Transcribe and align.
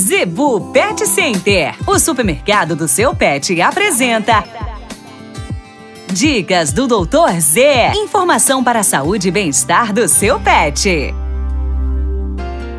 Zebu 0.00 0.72
Pet 0.72 1.06
Center, 1.06 1.74
o 1.86 1.98
supermercado 1.98 2.74
do 2.74 2.88
seu 2.88 3.14
pet, 3.14 3.60
apresenta. 3.60 4.42
Dicas 6.10 6.72
do 6.72 6.86
Doutor 6.86 7.38
Z. 7.38 7.92
Informação 7.94 8.64
para 8.64 8.80
a 8.80 8.82
saúde 8.82 9.28
e 9.28 9.30
bem-estar 9.30 9.92
do 9.92 10.08
seu 10.08 10.40
pet. 10.40 11.14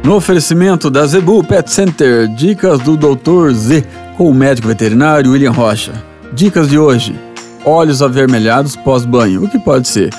No 0.04 0.16
oferecimento 0.16 0.90
da 0.90 1.06
Zebu 1.06 1.44
Pet 1.44 1.72
Center, 1.72 2.28
dicas 2.28 2.80
do 2.80 2.98
Doutor 2.98 3.54
Z 3.54 3.86
com 4.18 4.28
o 4.28 4.34
médico 4.34 4.68
veterinário 4.68 5.32
William 5.32 5.52
Rocha. 5.52 5.94
Dicas 6.34 6.68
de 6.68 6.80
hoje: 6.80 7.14
olhos 7.64 8.02
avermelhados 8.02 8.76
pós-banho. 8.76 9.44
O 9.44 9.48
que 9.48 9.60
pode 9.60 9.88
ser? 9.88 10.12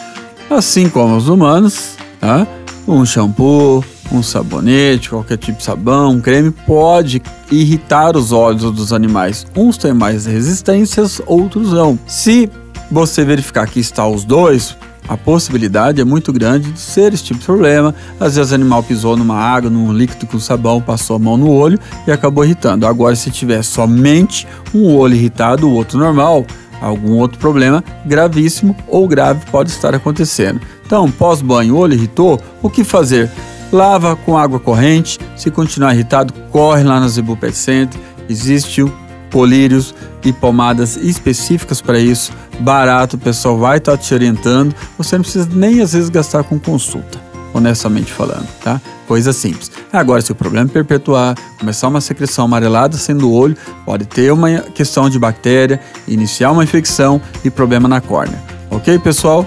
Assim 0.49 0.89
como 0.89 1.17
os 1.17 1.29
humanos, 1.29 1.97
tá? 2.21 2.47
Um 2.87 3.05
shampoo, 3.05 3.85
um 4.13 4.23
sabonete, 4.23 5.09
qualquer 5.11 5.39
tipo 5.39 5.59
de 5.59 5.65
sabão, 5.65 6.13
um 6.13 6.21
creme 6.21 6.51
pode 6.51 7.23
irritar 7.51 8.17
os 8.17 8.31
olhos 8.31 8.71
dos 8.71 8.93
animais. 8.93 9.47
Uns 9.57 9.77
têm 9.77 9.93
mais 9.93 10.27
resistências, 10.27 11.21
outros 11.27 11.73
não. 11.73 11.99
Se 12.07 12.51
você 12.91 13.25
verificar 13.25 13.67
que 13.67 13.81
está 13.81 14.07
os 14.07 14.25
dois, 14.25 14.77
a 15.09 15.17
possibilidade 15.17 16.01
é 16.01 16.05
muito 16.05 16.33
grande 16.33 16.71
de 16.71 16.79
ser 16.79 17.13
esse 17.13 17.25
tipo 17.25 17.41
de 17.41 17.47
problema. 17.47 17.95
Às 18.21 18.37
vezes 18.37 18.53
o 18.53 18.55
animal 18.55 18.83
pisou 18.83 19.17
numa 19.17 19.37
água, 19.37 19.69
num 19.69 19.93
líquido 19.93 20.27
com 20.27 20.39
sabão, 20.39 20.81
passou 20.81 21.17
a 21.17 21.19
mão 21.19 21.37
no 21.37 21.51
olho 21.51 21.79
e 22.07 22.13
acabou 22.13 22.45
irritando. 22.45 22.87
Agora, 22.87 23.17
se 23.17 23.31
tiver 23.31 23.63
somente 23.63 24.47
um 24.75 24.95
olho 24.95 25.15
irritado, 25.15 25.69
o 25.69 25.73
outro 25.73 25.99
normal, 25.99 26.47
algum 26.81 27.19
outro 27.19 27.39
problema 27.39 27.83
gravíssimo 28.05 28.77
ou 28.87 29.09
grave 29.09 29.45
pode 29.51 29.71
estar 29.71 29.95
acontecendo. 29.95 30.61
Então, 30.87 31.11
pós-banho, 31.11 31.77
olho 31.77 31.95
irritou, 31.95 32.41
o 32.63 32.69
que 32.69 32.85
fazer? 32.85 33.31
Lava 33.73 34.15
com 34.15 34.37
água 34.37 34.61
corrente. 34.61 35.19
Se 35.37 35.51
continuar 35.51 35.95
irritado, 35.95 36.33
corre 36.51 36.85
lá 36.85 37.01
na 37.01 37.09
Zebu 37.09 37.37
Pet 37.37 37.57
Center. 37.57 37.99
Existe 38.29 38.85
colírios 39.33 39.95
e 40.25 40.33
pomadas 40.33 40.97
específicas 40.97 41.81
para 41.81 41.99
isso. 41.99 42.33
Barato, 42.61 43.17
o 43.17 43.19
pessoal 43.19 43.59
vai 43.59 43.79
estar 43.79 43.93
tá 43.93 43.99
te 43.99 44.13
orientando. 44.15 44.75
Você 44.99 45.17
não 45.17 45.23
precisa 45.23 45.49
nem 45.53 45.81
às 45.81 45.95
vezes 45.95 46.11
gastar 46.11 46.45
com 46.45 46.61
consulta, 46.61 47.19
honestamente 47.55 48.13
falando, 48.13 48.47
tá? 48.63 48.81
Coisa 49.09 49.33
simples. 49.33 49.71
Agora, 49.93 50.23
se 50.23 50.31
o 50.31 50.35
problema 50.35 50.71
é 50.71 50.73
perpetuar, 50.73 51.35
começar 51.59 51.89
uma 51.89 52.01
secreção 52.01 52.45
amarelada 52.45 52.97
sendo 52.97 53.29
o 53.29 53.33
olho, 53.33 53.57
pode 53.85 54.05
ter 54.05 54.33
uma 54.33 54.61
questão 54.61 55.11
de 55.11 55.19
bactéria, 55.19 55.81
iniciar 56.07 56.53
uma 56.53 56.63
infecção 56.63 57.21
e 57.45 57.51
problema 57.51 57.89
na 57.89 58.01
córnea. 58.01 58.41
Ok, 58.71 58.99
pessoal? 59.01 59.47